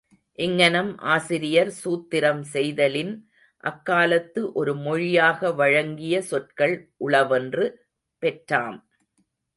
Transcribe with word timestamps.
இங்ஙனம் 0.39 0.89
ஆசிரியர் 1.07 1.71
சூத்திரம் 1.81 2.41
செய்தலின், 2.53 3.11
அக்காலத்து 3.63 4.53
ஒரு 4.53 4.73
மொழியாக 4.75 5.51
வழங்கிய 5.51 6.21
சொற்கள் 6.21 6.75
உளவென்று 6.97 7.67
பெற்றாம். 8.23 8.79